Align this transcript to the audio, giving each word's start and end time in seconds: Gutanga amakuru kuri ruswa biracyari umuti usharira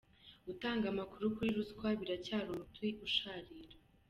Gutanga 0.47 0.85
amakuru 0.93 1.23
kuri 1.35 1.49
ruswa 1.57 1.87
biracyari 1.99 2.47
umuti 2.51 2.87
usharira 3.07 3.75